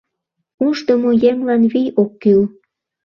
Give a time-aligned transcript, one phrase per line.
[0.65, 2.41] Ушдымо еҥлан вий ок кӱл.